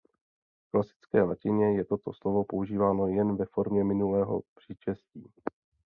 [0.67, 5.29] V klasické latině je toto slovo používáno jen ve formě minulého příčestí.